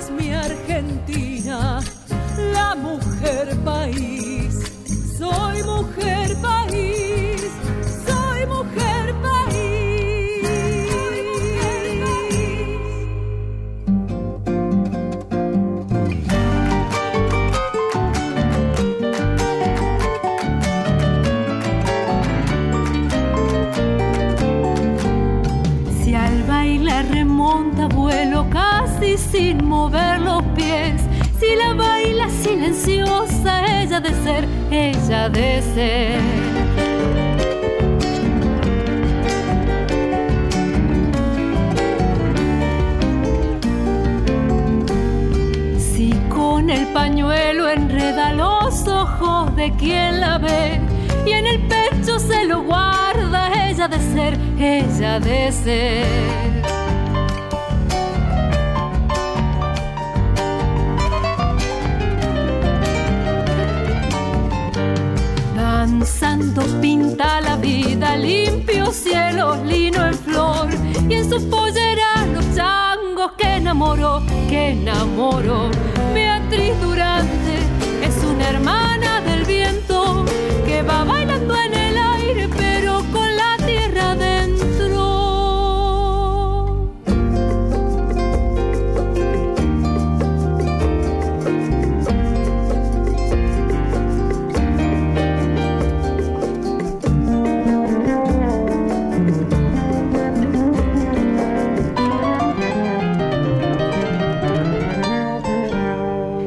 [0.00, 1.80] es mi Argentina,
[2.54, 4.54] la mujer país.
[29.20, 31.02] Sin mover los pies,
[31.38, 36.20] si la baila silenciosa, ella de ser, ella de ser.
[45.78, 50.80] Si con el pañuelo enreda los ojos de quien la ve
[51.26, 56.49] y en el pecho se lo guarda, ella de ser, ella de ser.
[65.90, 70.68] Danzando pinta la vida, limpio cielo, lino en flor,
[71.08, 75.68] y en sus polleras los changos que enamoró, que enamoró.
[76.14, 77.56] Beatriz Durante
[78.04, 80.24] es una hermana del viento
[80.64, 81.19] que va bailando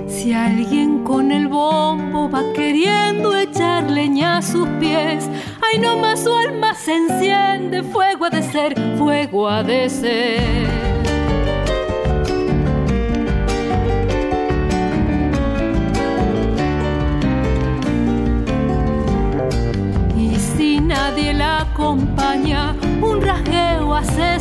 [0.07, 5.29] Si alguien con el bombo va queriendo echar leña a sus pies,
[5.61, 10.92] ay no más su alma se enciende, fuego ha de ser, fuego ha de ser.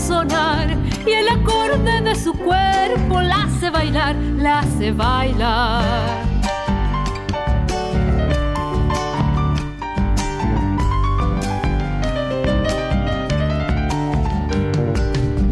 [0.03, 0.77] Sonar
[1.07, 5.85] y el acorde de su cuerpo la hace bailar, la hace bailar.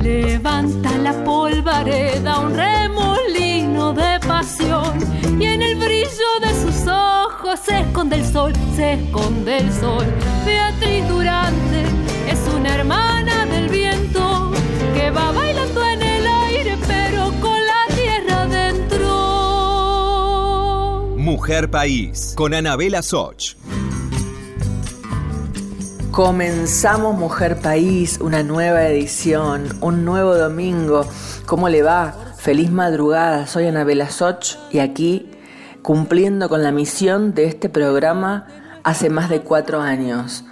[0.03, 4.99] Levanta la polvareda un remolino de pasión
[5.41, 10.07] y en el brillo de sus ojos se esconde el sol, se esconde el sol.
[10.45, 11.83] Beatriz Durante
[12.29, 13.10] es una hermana
[21.41, 23.55] Mujer País, con Anabela Soch.
[26.11, 31.09] Comenzamos Mujer País, una nueva edición, un nuevo domingo.
[31.47, 32.35] ¿Cómo le va?
[32.37, 35.31] Feliz madrugada, soy Anabela Soch y aquí
[35.81, 38.47] cumpliendo con la misión de este programa
[38.85, 40.45] hace más de cuatro años.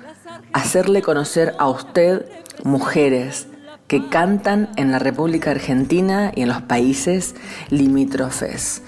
[0.54, 2.25] Hacerle conocer a usted
[2.65, 3.47] mujeres
[3.88, 7.34] que cantan en la República Argentina y en los países
[7.69, 8.82] limítrofes.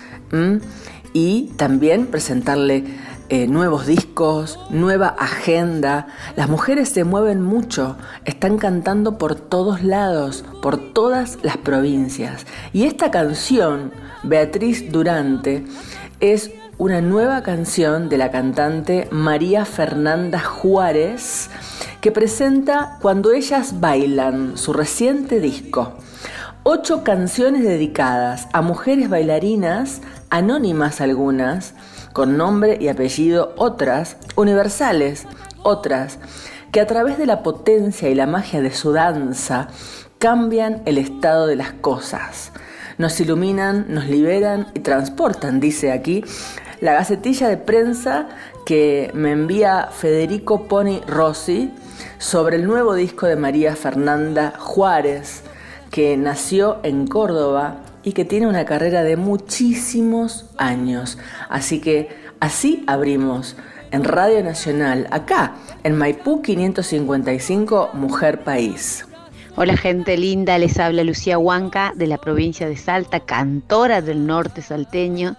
[1.12, 2.84] Y también presentarle
[3.32, 6.08] eh, nuevos discos, nueva agenda.
[6.34, 12.44] Las mujeres se mueven mucho, están cantando por todos lados, por todas las provincias.
[12.72, 13.92] Y esta canción,
[14.24, 15.64] Beatriz Durante,
[16.18, 21.50] es una nueva canción de la cantante María Fernanda Juárez
[22.00, 25.92] que presenta Cuando ellas bailan, su reciente disco.
[26.62, 30.00] Ocho canciones dedicadas a mujeres bailarinas,
[30.30, 31.74] anónimas algunas,
[32.12, 35.26] con nombre y apellido otras, universales,
[35.62, 36.18] otras,
[36.72, 39.68] que a través de la potencia y la magia de su danza
[40.18, 42.52] cambian el estado de las cosas.
[42.98, 46.24] Nos iluminan, nos liberan y transportan, dice aquí
[46.80, 48.28] la gacetilla de prensa
[48.64, 51.72] que me envía Federico Poni Rossi
[52.18, 55.42] sobre el nuevo disco de María Fernanda Juárez,
[55.90, 61.18] que nació en Córdoba y que tiene una carrera de muchísimos años.
[61.48, 62.08] Así que
[62.40, 63.56] así abrimos
[63.90, 69.04] en Radio Nacional, acá en Maipú 555, Mujer País.
[69.56, 74.62] Hola gente linda, les habla Lucía Huanca de la provincia de Salta, cantora del norte
[74.62, 75.36] salteño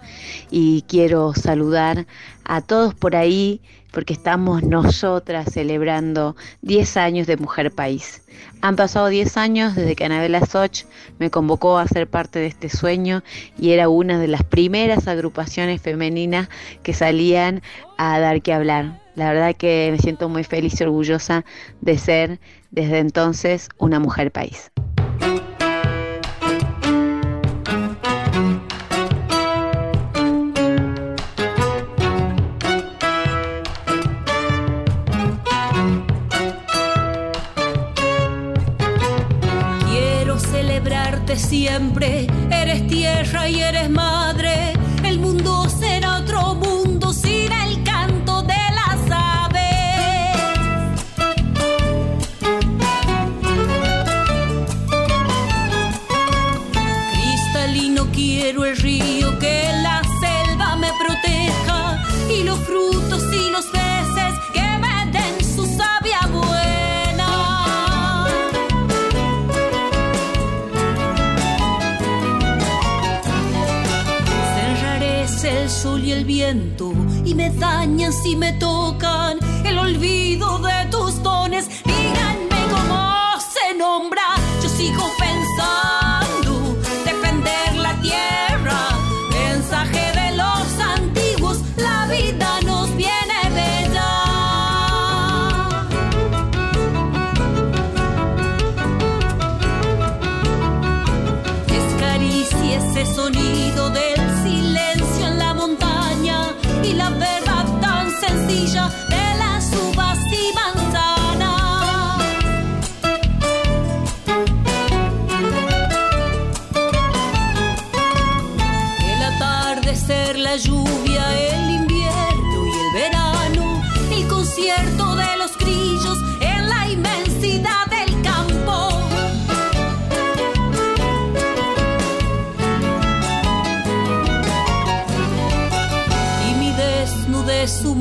[0.50, 2.06] y quiero saludar
[2.44, 8.22] a todos por ahí porque estamos nosotras celebrando 10 años de Mujer País.
[8.60, 10.84] Han pasado 10 años desde que Anabela Soch
[11.18, 13.22] me convocó a ser parte de este sueño
[13.58, 16.48] y era una de las primeras agrupaciones femeninas
[16.82, 17.62] que salían
[17.98, 19.00] a dar que hablar.
[19.14, 21.44] La verdad que me siento muy feliz y orgullosa
[21.80, 22.40] de ser
[22.70, 24.72] desde entonces una mujer país.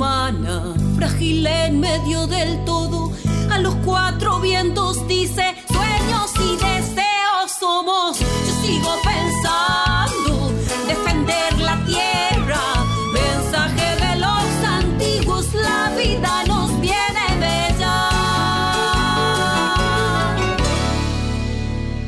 [0.01, 3.12] Humana, frágil en medio del todo,
[3.51, 10.51] a los cuatro vientos dice, sueños y deseos somos, yo sigo pensando,
[10.88, 12.62] defender la tierra,
[13.13, 18.09] mensaje de los antiguos, la vida nos viene bella.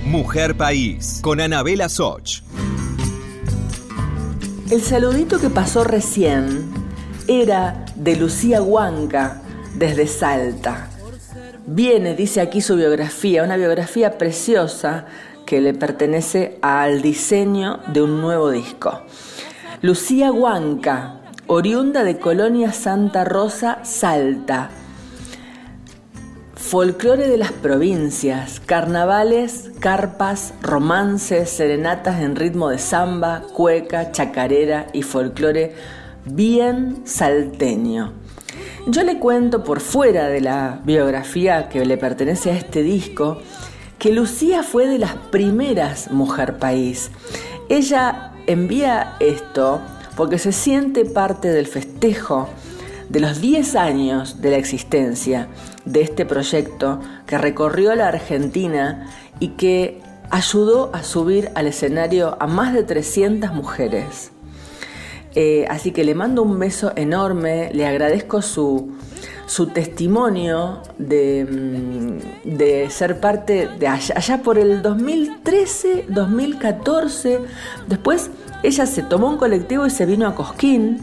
[0.06, 2.42] Mujer País, con Anabela Soch.
[4.72, 6.74] El saludito que pasó recién
[7.28, 9.42] era de Lucía Huanca
[9.76, 10.90] desde Salta.
[11.66, 15.06] Viene, dice aquí su biografía, una biografía preciosa
[15.46, 19.02] que le pertenece al diseño de un nuevo disco.
[19.82, 24.70] Lucía Huanca, oriunda de Colonia Santa Rosa, Salta.
[26.56, 35.04] Folclore de las provincias, carnavales, carpas, romances, serenatas en ritmo de samba, cueca, chacarera y
[35.04, 38.14] folclore bien salteño.
[38.88, 43.40] Yo le cuento por fuera de la biografía que le pertenece a este disco
[43.98, 47.10] que Lucía fue de las primeras mujer país.
[47.70, 49.80] Ella envía esto
[50.18, 52.50] porque se siente parte del festejo
[53.08, 55.48] de los 10 años de la existencia
[55.86, 59.08] de este proyecto que recorrió la Argentina
[59.40, 64.33] y que ayudó a subir al escenario a más de 300 mujeres.
[65.36, 68.92] Eh, así que le mando un beso enorme, le agradezco su,
[69.48, 77.40] su testimonio de, mm, de ser parte de allá, allá por el 2013, 2014.
[77.88, 78.30] Después
[78.64, 81.02] ella se tomó un colectivo y se vino a Cosquín,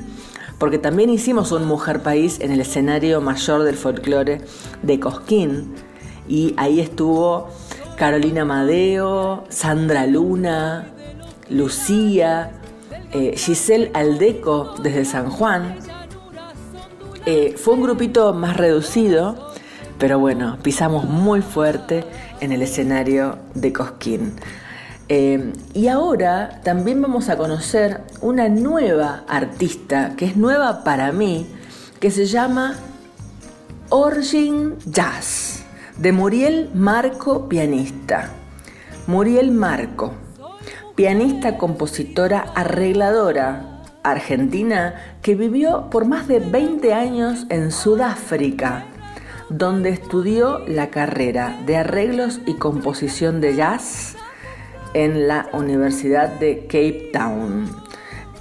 [0.58, 4.40] porque también hicimos un Mujer País en el escenario mayor del folclore
[4.82, 5.74] de Cosquín.
[6.28, 7.48] Y ahí estuvo
[7.96, 10.86] Carolina Madeo, Sandra Luna,
[11.50, 12.59] Lucía,
[13.12, 15.76] eh, Giselle Aldeco desde San Juan.
[17.26, 19.52] Eh, fue un grupito más reducido,
[19.98, 22.04] pero bueno, pisamos muy fuerte
[22.40, 24.34] en el escenario de Cosquín.
[25.08, 31.46] Eh, y ahora también vamos a conocer una nueva artista, que es nueva para mí,
[31.98, 32.76] que se llama
[33.88, 35.64] Origin Jazz,
[35.98, 38.30] de Muriel Marco, pianista.
[39.08, 40.14] Muriel Marco,
[40.94, 48.86] pianista, compositora, arregladora argentina que vivió por más de 20 años en Sudáfrica,
[49.48, 54.16] donde estudió la carrera de arreglos y composición de jazz
[54.94, 57.68] en la Universidad de Cape Town.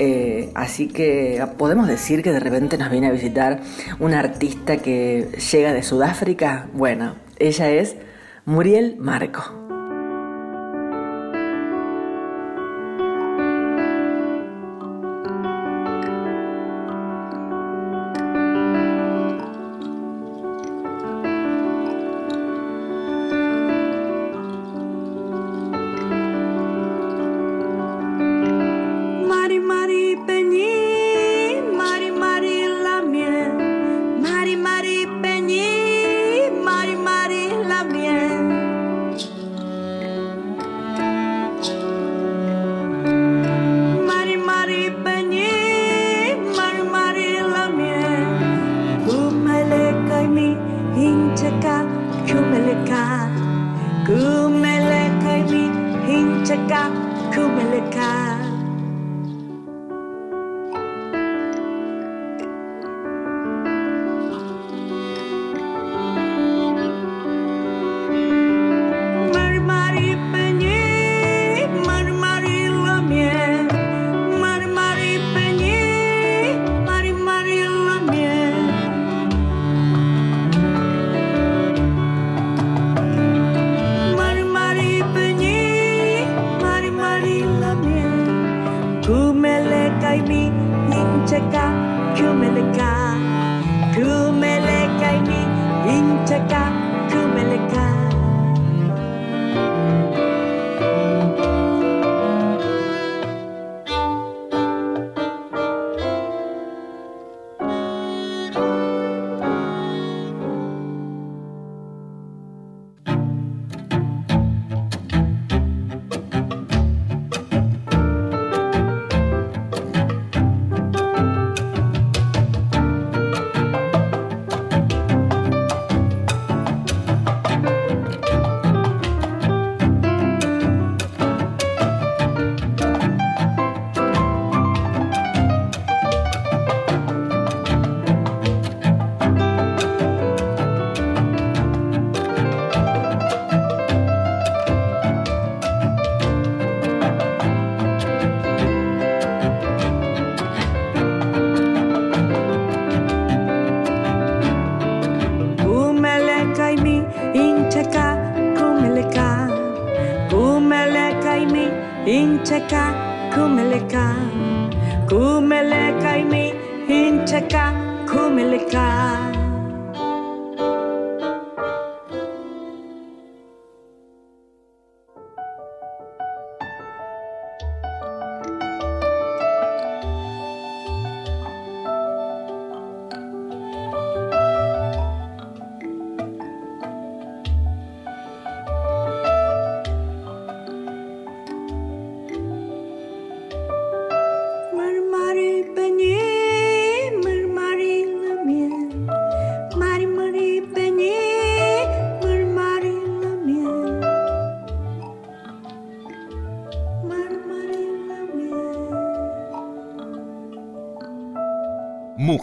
[0.01, 3.59] Eh, así que podemos decir que de repente nos viene a visitar
[3.99, 6.69] una artista que llega de Sudáfrica.
[6.73, 7.97] Bueno, ella es
[8.45, 9.58] Muriel Marco.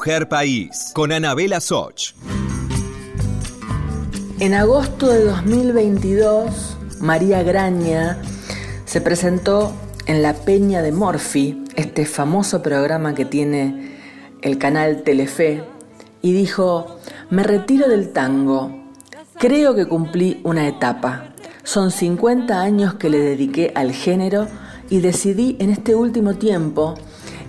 [0.07, 1.59] País, con Anabela.
[4.39, 8.23] En agosto de 2022, María Graña
[8.85, 9.73] se presentó
[10.07, 13.99] en La Peña de Morphy, este famoso programa que tiene
[14.43, 15.65] el canal Telefe,
[16.23, 18.93] y dijo, me retiro del tango,
[19.39, 21.35] creo que cumplí una etapa,
[21.65, 24.47] son 50 años que le dediqué al género
[24.89, 26.95] y decidí en este último tiempo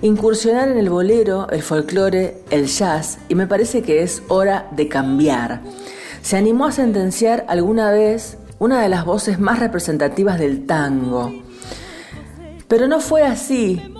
[0.02, 4.88] incursionar en el bolero, el folclore, el jazz, y me parece que es hora de
[4.88, 5.62] cambiar
[6.28, 11.34] se animó a sentenciar alguna vez una de las voces más representativas del tango.
[12.68, 13.96] Pero no fue así.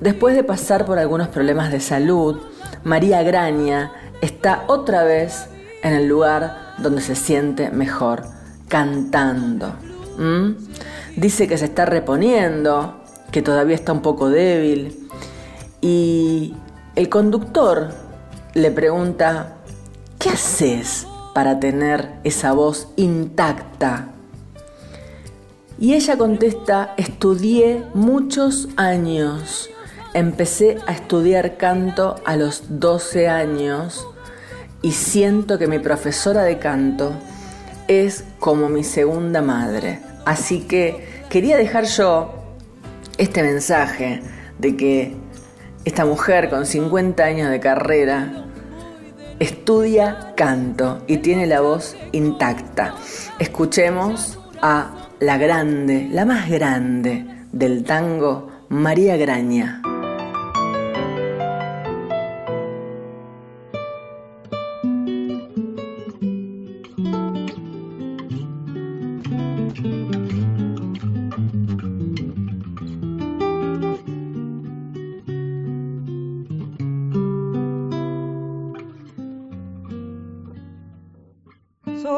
[0.00, 2.40] Después de pasar por algunos problemas de salud,
[2.82, 5.46] María Graña está otra vez
[5.84, 8.24] en el lugar donde se siente mejor,
[8.66, 9.74] cantando.
[10.18, 10.54] ¿Mm?
[11.16, 13.01] Dice que se está reponiendo,
[13.32, 15.08] que todavía está un poco débil.
[15.80, 16.54] Y
[16.94, 17.88] el conductor
[18.54, 19.54] le pregunta,
[20.18, 24.10] ¿qué haces para tener esa voz intacta?
[25.80, 29.70] Y ella contesta, estudié muchos años.
[30.14, 34.06] Empecé a estudiar canto a los 12 años
[34.82, 37.12] y siento que mi profesora de canto
[37.88, 40.00] es como mi segunda madre.
[40.26, 42.41] Así que quería dejar yo
[43.18, 44.22] este mensaje
[44.58, 45.16] de que
[45.84, 48.44] esta mujer con 50 años de carrera
[49.38, 52.94] estudia canto y tiene la voz intacta.
[53.38, 59.82] Escuchemos a la grande, la más grande del tango, María Graña.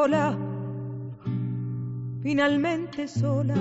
[0.05, 0.37] Sola,
[2.21, 3.55] finalmente sola.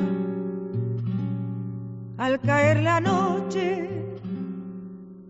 [2.19, 3.89] Al caer la noche,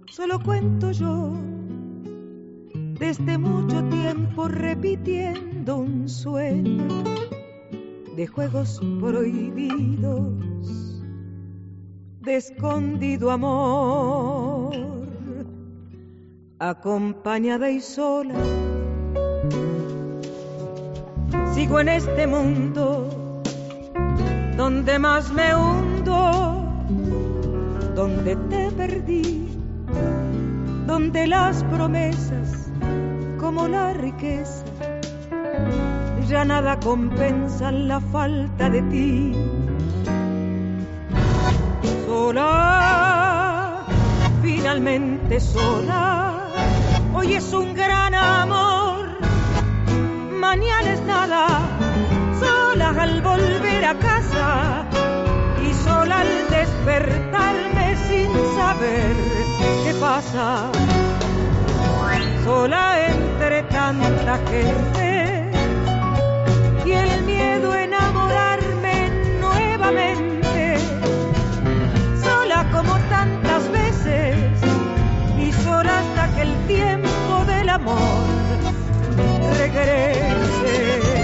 [0.06, 1.32] solo cuento yo,
[2.98, 7.04] desde mucho tiempo repitiendo un sueño
[8.16, 11.00] de juegos prohibidos,
[12.22, 14.74] de escondido amor,
[16.58, 18.34] acompañada y sola
[21.64, 23.40] sigo en este mundo
[24.54, 26.62] donde más me hundo,
[27.94, 29.48] donde te perdí,
[30.86, 32.70] donde las promesas
[33.38, 34.66] como la riqueza
[36.28, 39.32] ya nada compensan la falta de ti.
[42.06, 43.86] Sola
[44.42, 46.42] finalmente sola.
[47.14, 48.73] Hoy es un gran amor,
[50.56, 51.46] nada,
[52.38, 54.84] sola al volver a casa
[55.60, 59.16] y sola al despertarme sin saber
[59.84, 60.70] qué pasa.
[62.44, 65.50] Sola entre tanta gente
[66.84, 70.78] y el miedo a enamorarme nuevamente.
[72.22, 74.36] Sola como tantas veces
[75.38, 78.43] y sola hasta que el tiempo del amor
[79.52, 81.23] regrese.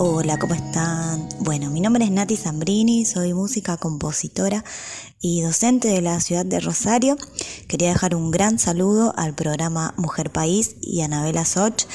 [0.00, 1.28] Hola, ¿cómo están?
[1.40, 4.64] Bueno, mi nombre es Nati Zambrini, soy música compositora
[5.20, 7.16] y docente de la ciudad de Rosario.
[7.66, 11.86] Quería dejar un gran saludo al programa Mujer País y a Anabela Soch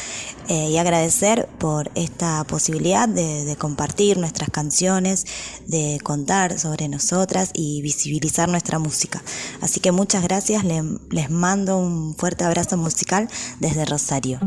[0.50, 5.26] eh, y agradecer por esta posibilidad de, compartir nuestras canciones,
[5.68, 9.24] de contar sobre nosotras y visibilizar nuestra música.
[9.62, 13.30] Así que muchas gracias, le- les mando un fuerte abrazo musical
[13.62, 14.42] desde Rosario.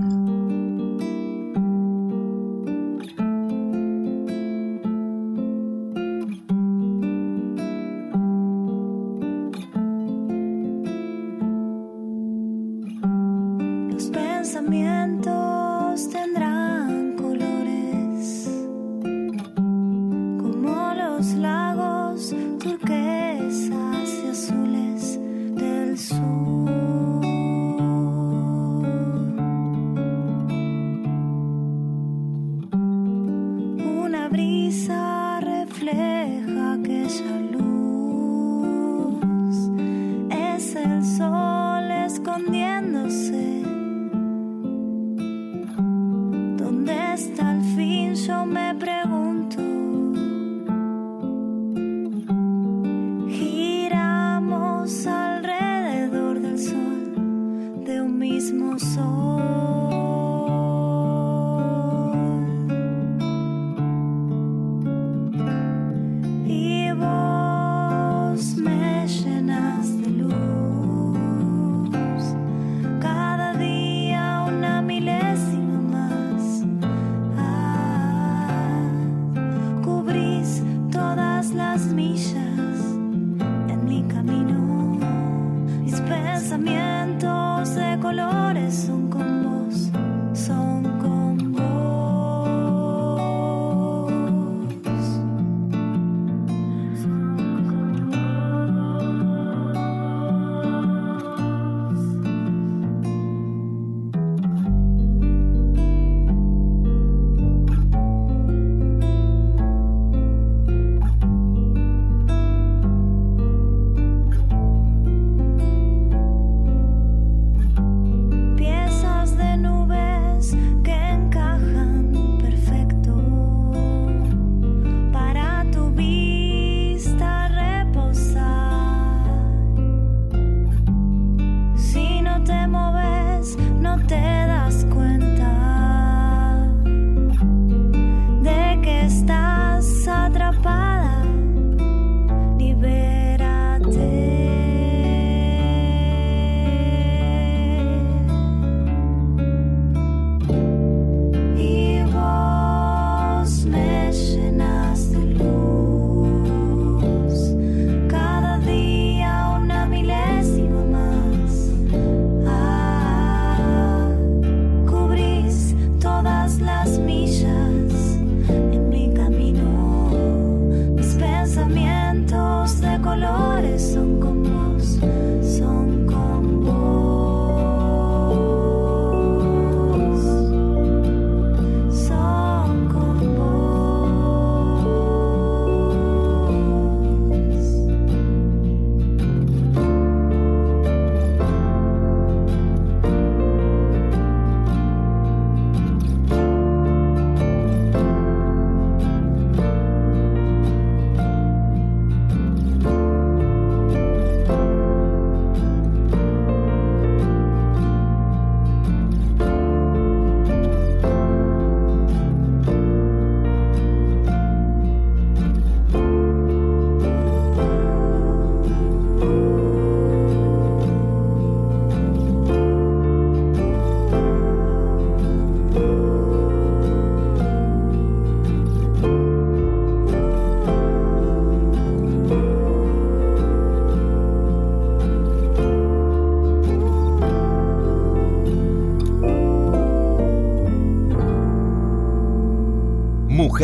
[173.20, 173.45] solo.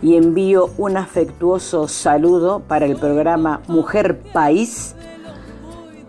[0.00, 4.94] y envío un afectuoso saludo para el programa Mujer País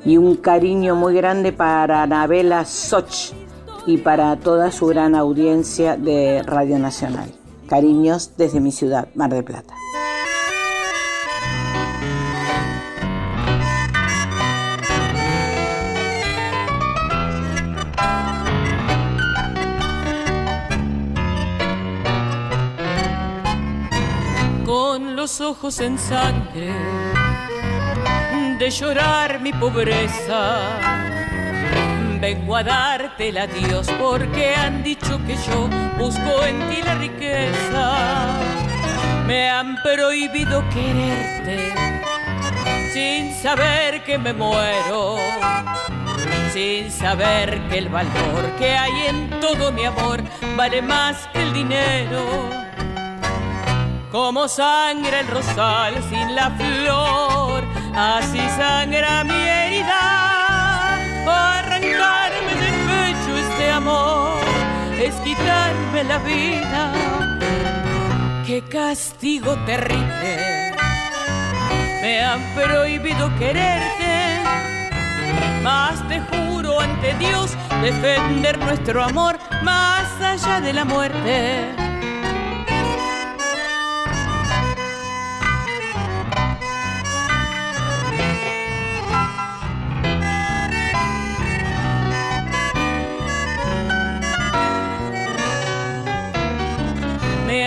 [0.06, 3.34] y un cariño muy grande para Anabela Soch
[3.86, 7.34] y para toda su gran audiencia de Radio Nacional.
[7.67, 9.74] Cariños desde mi ciudad, Mar del Plata.
[25.32, 26.74] Los ojos en sangre
[28.60, 30.60] de llorar mi pobreza.
[32.20, 38.41] Vengo a darte el adiós porque han dicho que yo busco en ti la riqueza.
[39.26, 41.72] Me han prohibido quererte
[42.94, 45.15] sin saber que me muero,
[46.52, 50.22] sin saber que el valor que hay en todo mi amor
[50.58, 52.70] vale más que el dinero
[54.12, 57.63] como sangra el rosal sin la flor,
[57.95, 60.97] así sangra mi herida.
[61.26, 64.41] Arrancarme del pecho este amor
[65.00, 66.91] es quitarme la vida.
[68.45, 70.74] Qué castigo terrible.
[72.02, 74.41] Me han prohibido quererte,
[75.63, 81.90] más te juro ante Dios defender nuestro amor más allá de la muerte.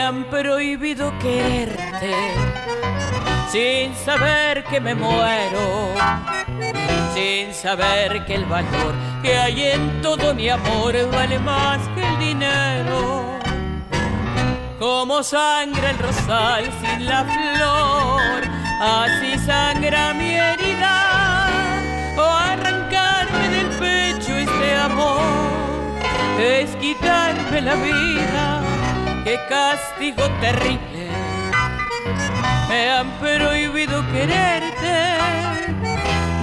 [0.05, 2.15] Han prohibido quererte
[3.51, 5.95] sin saber que me muero,
[7.15, 12.19] sin saber que el valor que hay en todo mi amor vale más que el
[12.19, 13.39] dinero.
[14.79, 18.43] Como sangra el rosal sin la flor,
[18.83, 21.47] así sangra mi herida.
[22.19, 25.23] O arrancarme del pecho este amor
[26.39, 28.54] es quitarme la vida.
[29.25, 31.09] Qué castigo terrible.
[32.69, 35.17] Me han prohibido quererte,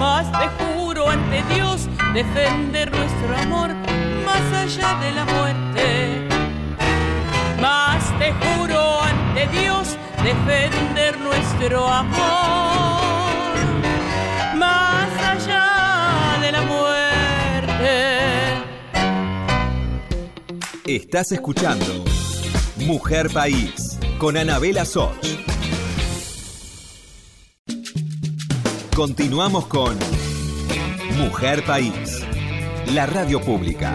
[0.00, 3.70] más te juro ante Dios defender nuestro amor
[4.26, 6.28] más allá de la muerte.
[7.60, 13.54] Más te juro ante Dios defender nuestro amor
[14.56, 16.90] más allá de la muerte.
[20.84, 22.02] Estás escuchando
[22.86, 25.14] Mujer País con Anabela Soch.
[28.94, 29.96] Continuamos con
[31.16, 32.24] Mujer País,
[32.92, 33.94] la radio pública.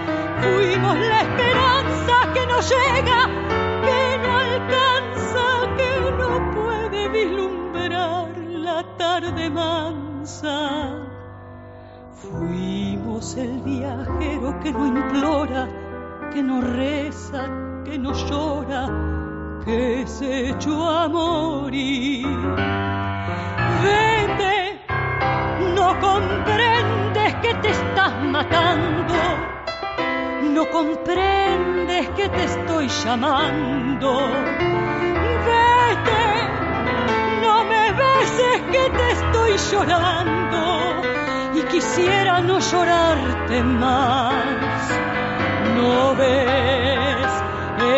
[0.41, 3.29] Fuimos la esperanza que nos llega,
[3.85, 5.45] que no alcanza,
[5.77, 11.11] que no puede vislumbrar la tarde mansa.
[12.13, 15.67] Fuimos el viajero que no implora,
[16.33, 17.45] que no reza,
[17.83, 18.89] que no llora,
[19.65, 22.25] que se echó a morir.
[23.83, 24.79] Vete,
[25.75, 29.00] no comprendes que te estás matando,
[30.51, 34.27] no comprendes que te estoy llamando.
[35.47, 36.23] Vete,
[37.41, 41.01] no me beses que te estoy llorando
[41.55, 44.91] y quisiera no llorarte más.
[45.75, 47.31] No ves,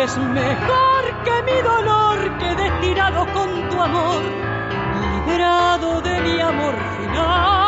[0.02, 4.22] es mejor que mi dolor quede tirado con tu amor,
[5.12, 7.63] liberado de mi amor final.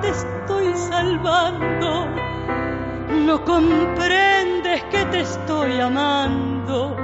[0.00, 2.06] Te estoy salvando,
[3.26, 6.96] no comprendes que te estoy amando.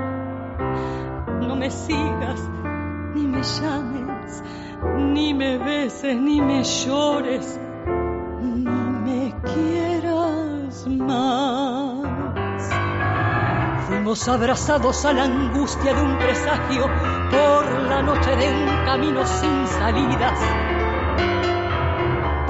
[1.41, 2.41] No me sigas,
[3.15, 4.43] ni me llames,
[4.97, 7.61] ni me beses, ni me llores,
[8.41, 12.07] ni me quieras más.
[13.87, 16.87] Fuimos abrazados a la angustia de un presagio
[17.31, 20.66] por la noche de un camino sin salidas.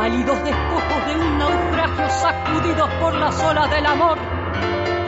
[0.07, 4.17] Pálidos despojos de un naufragio sacudidos por las olas del amor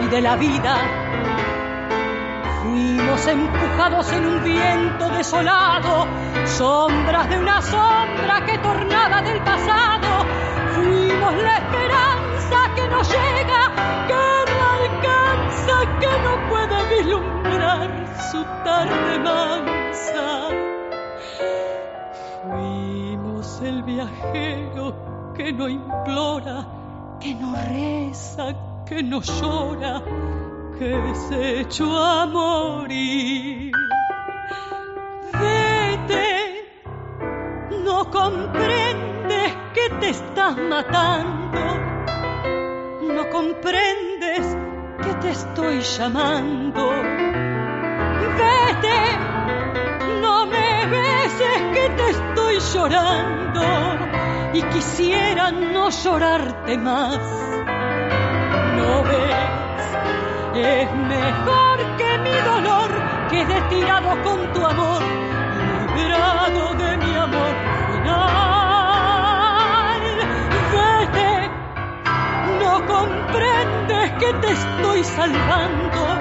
[0.03, 0.77] y de la vida.
[2.61, 6.09] Fuimos empujados en un viento desolado,
[6.47, 10.27] sombras de una sombra que tornaba del pasado.
[10.75, 13.71] Fuimos la esperanza que nos llega,
[14.09, 17.89] que no alcanza, que no puede vislumbrar
[18.33, 20.49] su tarde mansa.
[22.43, 22.78] Fuimos
[23.89, 26.67] viajero que no implora,
[27.21, 28.55] que no reza,
[28.87, 30.03] que no llora,
[30.79, 33.73] que se echó a morir.
[35.33, 36.29] Vete,
[37.85, 41.63] no comprendes que te estás matando,
[43.17, 44.57] no comprendes
[45.03, 46.91] que te estoy llamando.
[48.41, 49.01] Vete,
[50.21, 52.28] no me beses que te estoy
[52.59, 53.63] llorando
[54.53, 57.19] y quisiera no llorarte más.
[58.77, 59.85] No ves,
[60.55, 62.91] es mejor que mi dolor
[63.31, 65.03] quede tirado con tu amor,
[65.97, 67.55] librado de mi amor
[67.93, 68.43] final.
[70.73, 71.51] Vete,
[72.61, 76.21] no comprendes que te estoy salvando,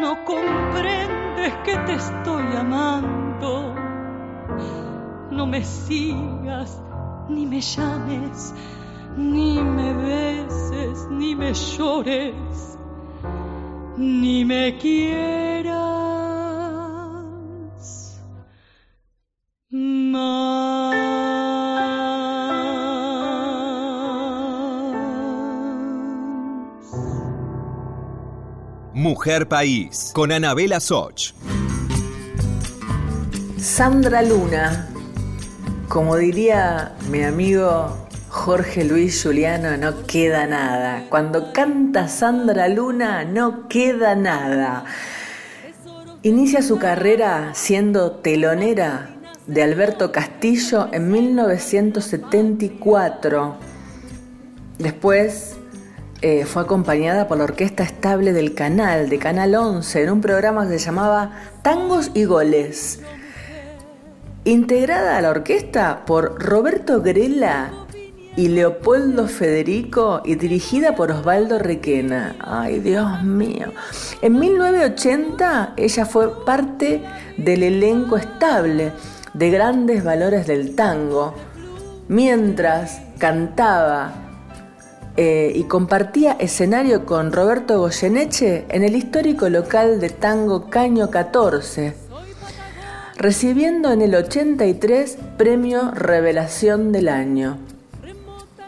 [0.00, 3.25] no comprendes que te estoy amando.
[5.36, 6.80] No me sigas
[7.28, 8.54] ni me llames,
[9.16, 12.78] ni me beses, ni me llores,
[13.98, 15.76] ni me quieras.
[28.94, 31.34] Mujer País, con Anabela Soch.
[33.58, 34.95] Sandra Luna,
[35.88, 37.96] como diría mi amigo
[38.28, 41.04] Jorge Luis Juliano, no queda nada.
[41.08, 44.84] Cuando canta Sandra Luna, no queda nada.
[46.22, 49.10] Inicia su carrera siendo telonera
[49.46, 53.56] de Alberto Castillo en 1974.
[54.78, 55.56] Después
[56.20, 60.68] eh, fue acompañada por la Orquesta Estable del Canal, de Canal 11, en un programa
[60.68, 61.30] que se llamaba
[61.62, 63.00] Tangos y Goles.
[64.46, 67.72] Integrada a la orquesta por Roberto Grela
[68.36, 72.36] y Leopoldo Federico y dirigida por Osvaldo Requena.
[72.38, 73.72] Ay, Dios mío.
[74.22, 77.02] En 1980 ella fue parte
[77.36, 78.92] del elenco estable
[79.34, 81.34] de grandes valores del tango,
[82.06, 84.12] mientras cantaba
[85.16, 92.05] eh, y compartía escenario con Roberto Goyeneche en el histórico local de tango Caño 14
[93.18, 97.58] recibiendo en el 83 premio Revelación del Año.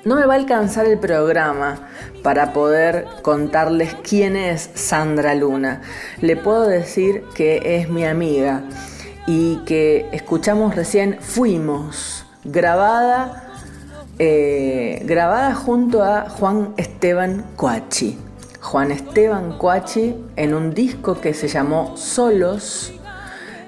[0.05, 1.89] No me va a alcanzar el programa
[2.23, 5.83] para poder contarles quién es Sandra Luna.
[6.21, 8.63] Le puedo decir que es mi amiga
[9.27, 13.53] y que escuchamos recién Fuimos, grabada,
[14.19, 18.19] eh, grabada junto a Juan Esteban Coachi.
[18.61, 22.98] Juan Esteban Coachi en un disco que se llamó Solos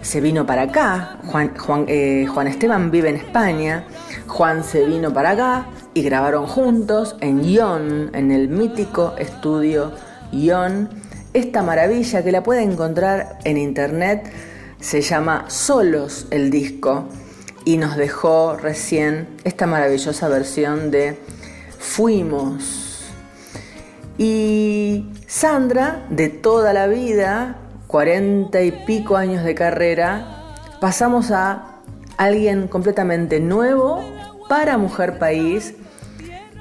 [0.03, 3.85] se vino para acá, Juan, Juan, eh, Juan, Esteban vive en España,
[4.27, 9.93] Juan se vino para acá y grabaron juntos en Ion, en el mítico estudio
[10.33, 10.89] Ion,
[11.33, 14.33] esta maravilla que la puede encontrar en internet,
[14.81, 17.07] se llama Solos el disco
[17.65, 21.19] y nos dejó recién esta maravillosa versión de
[21.79, 23.11] Fuimos.
[24.17, 27.57] Y Sandra, de toda la vida,
[27.91, 31.81] cuarenta y pico años de carrera, pasamos a
[32.17, 34.05] alguien completamente nuevo
[34.49, 35.75] para Mujer País,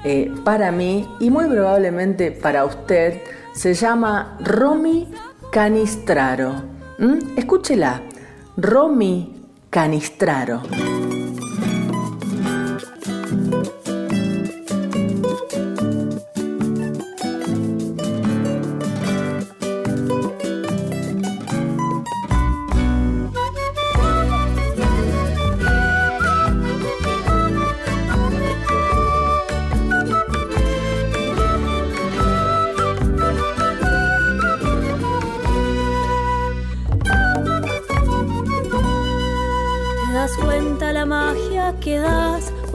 [0.02, 3.22] eh, para mí y muy probablemente para usted.
[3.54, 5.08] Se llama Romy
[5.52, 6.62] Canistraro.
[6.98, 7.38] ¿Mm?
[7.38, 8.02] Escúchela,
[8.56, 10.62] Romy Canistraro.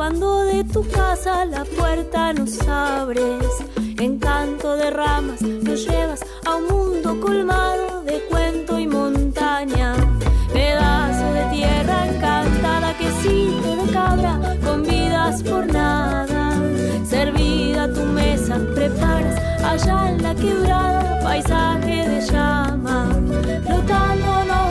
[0.08, 3.44] Cuando de tu casa la puerta nos abres,
[3.98, 9.96] encanto de ramas nos llevas a un mundo colmado de cuento y montaña.
[10.54, 16.52] Pedazo de tierra encantada, quesito de cabra, con vidas por nada.
[17.04, 23.10] Servida tu mesa, preparas allá en la quebrada, paisaje de llama.
[23.66, 24.65] Flotando nos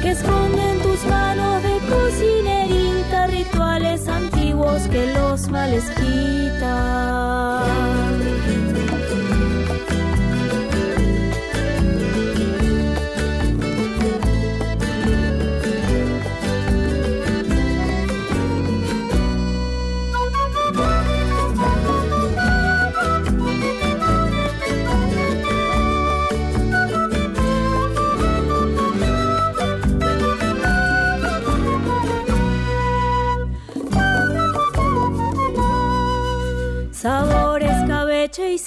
[0.00, 7.28] que esconden tus manos de cocinerita, rituales antiguos que los males quitan.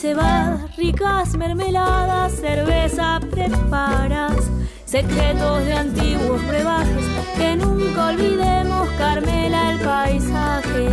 [0.02, 4.49] Cebada, ricas mermeladas, cerveza preparas,
[4.84, 7.06] secretos de antiguos brebajes,
[7.38, 10.89] que nunca olvidemos, Carmela el paisaje,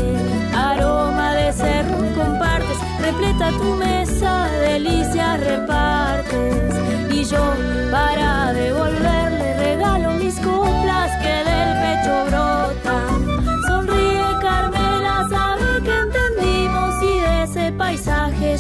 [0.54, 6.74] aroma de cerro compartes, repleta tu mesa, delicias repartes,
[7.10, 7.54] y yo
[7.90, 12.57] para devolverle regalo mis coplas que del pecho brotan.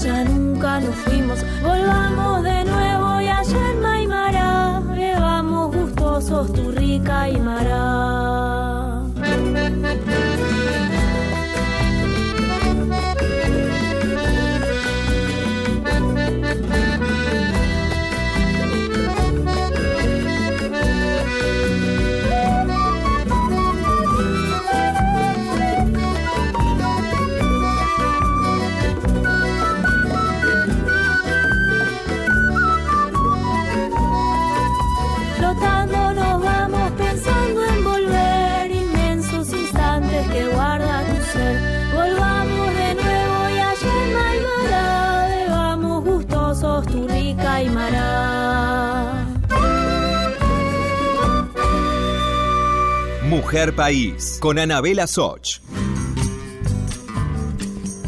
[0.08, 1.38] Ya nunca nos fuimos.
[1.62, 8.17] Volvamos de nuevo y allá en Maimara, bebamos gustosos tu rica Aymara.
[53.28, 55.60] Mujer País, con Anabela Soch.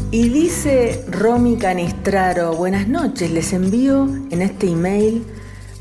[0.09, 5.23] Y dice Romy Canistraro, buenas noches, les envío en este email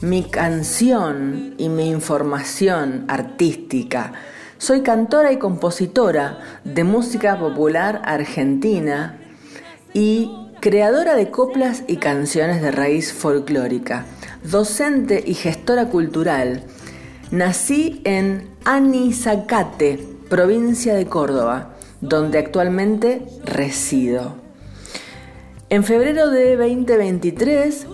[0.03, 4.13] mi canción y mi información artística.
[4.59, 9.19] Soy cantora y compositora de música popular argentina
[9.95, 10.31] y
[10.61, 14.05] creadora de coplas y canciones de raíz folclórica,
[14.43, 16.67] docente y gestora cultural.
[17.31, 24.35] Nací en Anizacate, provincia de Córdoba, donde actualmente resido.
[25.69, 27.87] En febrero de 2023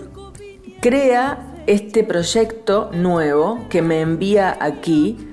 [0.81, 5.29] crea este proyecto nuevo que me envía aquí,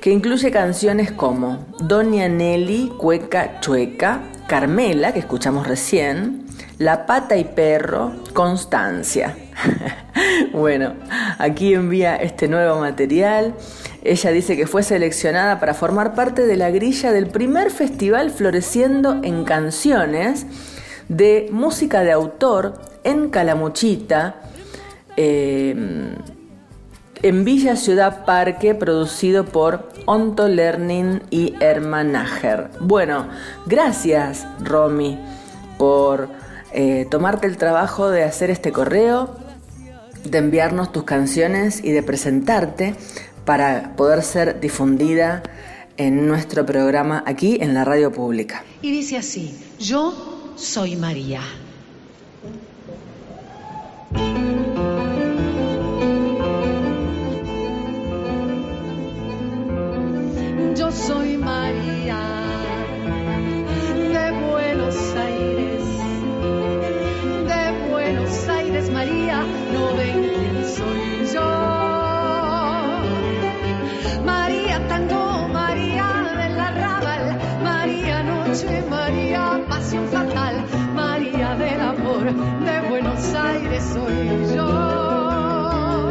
[0.00, 6.41] que incluye canciones como Doña Nelly, Cueca Chueca, Carmela, que escuchamos recién,
[6.78, 9.36] La Pata y Perro, Constancia.
[10.52, 10.94] bueno,
[11.38, 13.54] aquí envía este nuevo material.
[14.02, 19.20] Ella dice que fue seleccionada para formar parte de la grilla del primer festival Floreciendo
[19.22, 20.46] en Canciones
[21.08, 24.36] de música de autor en Calamuchita,
[25.16, 26.16] eh,
[27.22, 32.70] en Villa Ciudad Parque, producido por Onto Learning y Hermanager.
[32.80, 33.28] Bueno,
[33.66, 35.18] gracias Romy
[35.78, 36.28] por
[36.74, 39.36] eh, tomarte el trabajo de hacer este correo,
[40.24, 42.94] de enviarnos tus canciones y de presentarte
[43.44, 45.42] para poder ser difundida
[45.96, 48.64] en nuestro programa aquí en la radio pública.
[48.80, 51.40] Y dice así, yo soy María.
[83.22, 86.10] Buenos Aires soy yo.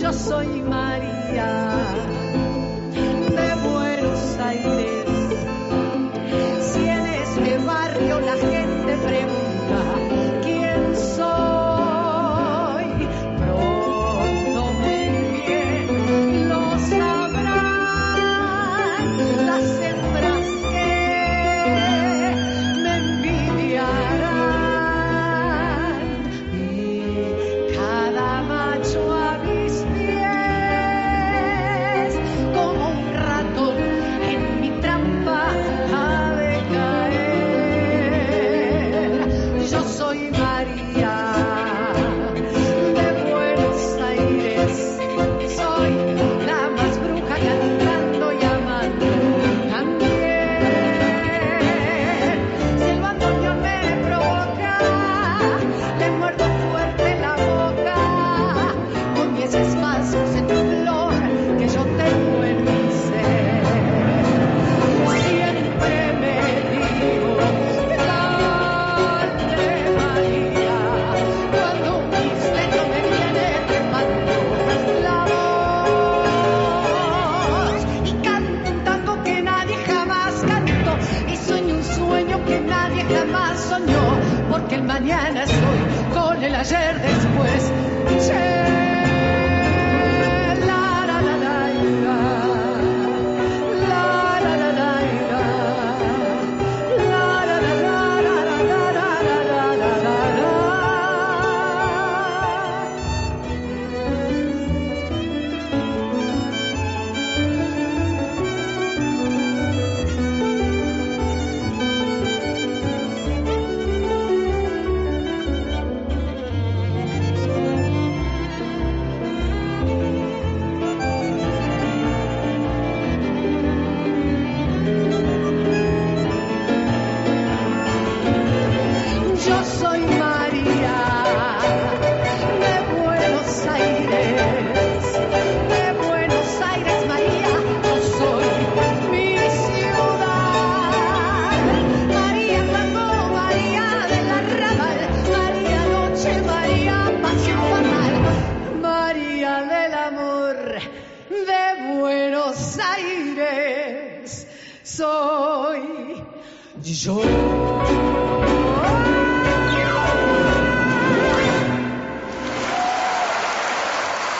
[0.00, 1.79] Yo soy María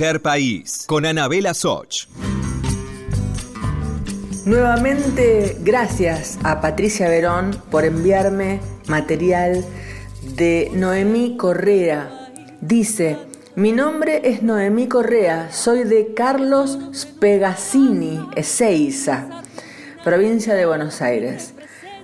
[0.00, 2.06] País con Anabela Soch.
[4.46, 9.62] Nuevamente, gracias a Patricia Verón por enviarme material
[10.22, 12.30] de Noemí Correa.
[12.62, 13.18] Dice,
[13.56, 19.42] mi nombre es Noemí Correa, soy de Carlos Spegasini, Ezeiza,
[20.02, 21.52] provincia de Buenos Aires,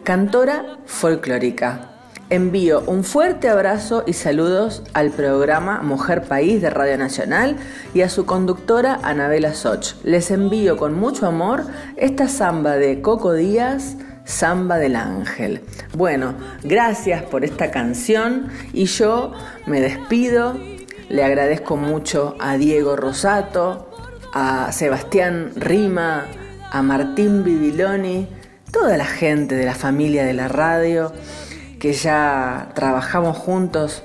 [0.04, 1.95] cantora folclórica.
[2.28, 7.56] Envío un fuerte abrazo y saludos al programa Mujer País de Radio Nacional
[7.94, 9.94] y a su conductora Anabela Soch.
[10.02, 11.66] Les envío con mucho amor
[11.96, 15.60] esta samba de Coco Díaz, Samba del Ángel.
[15.96, 19.32] Bueno, gracias por esta canción y yo
[19.66, 20.58] me despido.
[21.08, 23.88] Le agradezco mucho a Diego Rosato,
[24.32, 26.24] a Sebastián Rima,
[26.72, 28.26] a Martín Bibiloni,
[28.72, 31.12] toda la gente de la familia de la radio
[31.86, 34.02] que ya trabajamos juntos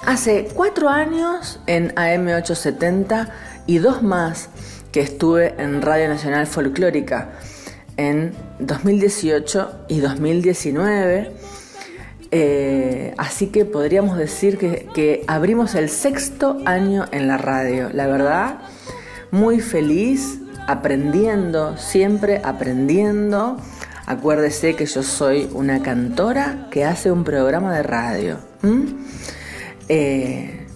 [0.00, 3.28] hace cuatro años en AM870
[3.66, 4.48] y dos más
[4.92, 7.32] que estuve en Radio Nacional Folclórica
[7.98, 11.32] en 2018 y 2019.
[12.30, 17.90] Eh, así que podríamos decir que, que, abrimos el sexto año en la radio.
[17.92, 18.60] La verdad,
[19.32, 23.58] muy feliz, aprendiendo, siempre aprendiendo
[24.06, 28.38] Acuérdese que yo soy una cantora que hace un programa de radio.
[29.88, 30.66] Eh,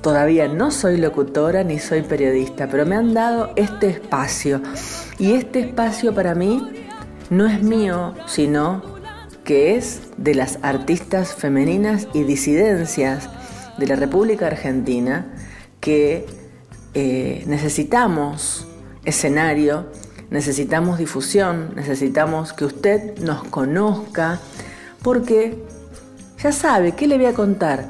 [0.00, 4.60] todavía no soy locutora ni soy periodista, pero me han dado este espacio.
[5.18, 6.68] Y este espacio para mí
[7.30, 8.82] no es mío, sino
[9.44, 13.28] que es de las artistas femeninas y disidencias
[13.78, 15.26] de la República Argentina
[15.80, 16.26] que
[16.94, 18.66] eh, necesitamos
[19.04, 19.86] escenario,
[20.34, 24.40] necesitamos difusión, necesitamos que usted nos conozca,
[25.00, 25.64] porque
[26.42, 27.86] ya sabe, ¿qué le voy a contar?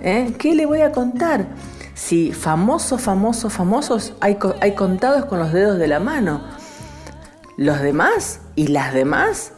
[0.00, 0.32] ¿Eh?
[0.38, 1.48] ¿Qué le voy a contar?
[1.94, 6.44] Si famosos, famosos, famosos hay, hay contados con los dedos de la mano.
[7.56, 9.52] Los demás y las demás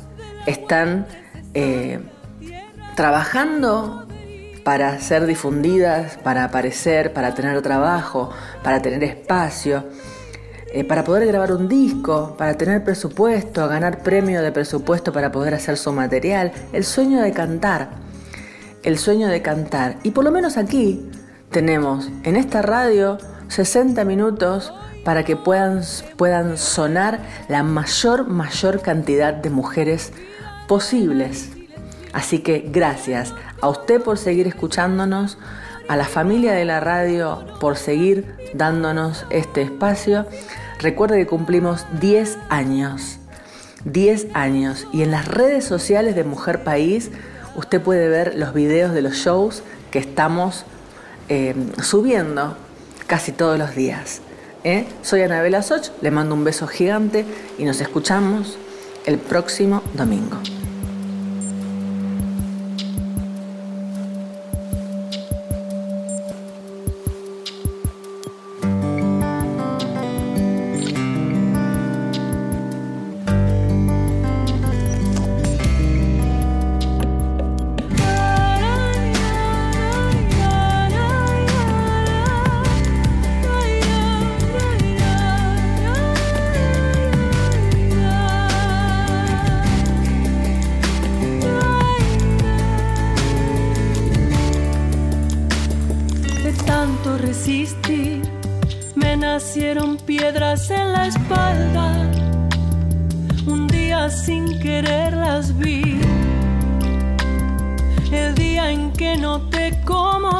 [0.47, 1.07] están
[1.53, 2.01] eh,
[2.97, 4.09] trabajando
[4.65, 8.31] para ser difundidas, para aparecer, para tener trabajo,
[8.63, 9.85] para tener espacio,
[10.73, 15.55] eh, para poder grabar un disco, para tener presupuesto, ganar premio de presupuesto para poder
[15.55, 18.03] hacer su material, el sueño de cantar
[18.83, 19.97] el sueño de cantar.
[20.03, 21.09] Y por lo menos aquí
[21.51, 23.19] tenemos en esta radio
[23.49, 24.73] 60 minutos
[25.05, 25.83] para que puedan,
[26.17, 30.13] puedan sonar la mayor, mayor cantidad de mujeres
[30.69, 31.51] posibles.
[32.13, 35.39] Así que gracias a usted por seguir escuchándonos,
[35.93, 40.25] a la familia de la radio por seguir dándonos este espacio.
[40.79, 43.19] Recuerde que cumplimos 10 años.
[43.85, 44.87] 10 años.
[44.95, 47.11] Y en las redes sociales de Mujer País
[47.57, 50.65] usted puede ver los videos de los shows que estamos
[51.29, 52.57] eh, subiendo
[53.07, 54.23] casi todos los días.
[54.65, 54.87] ¿eh?
[55.03, 57.27] Soy Anabela Soch, le mando un beso gigante
[57.59, 58.57] y nos escuchamos
[59.05, 60.39] el próximo domingo.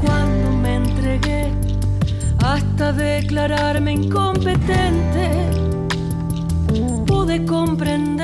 [0.00, 1.52] Cuando me entregué
[2.44, 5.30] hasta declararme incompetente,
[7.06, 8.23] pude comprender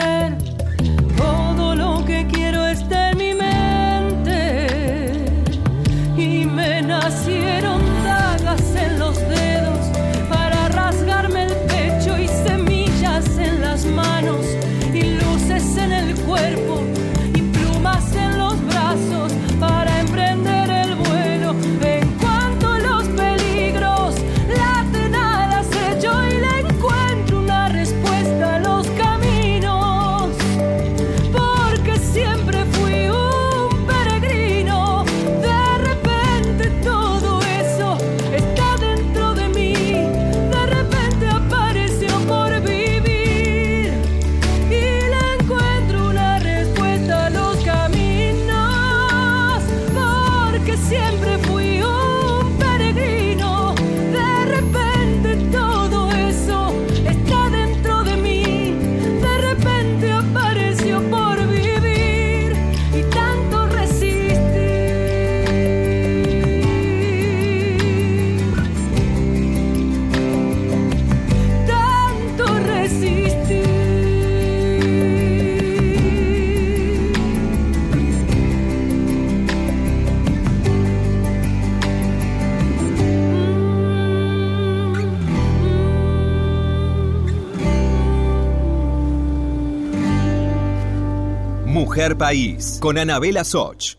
[92.16, 93.96] País con Anabela Soch.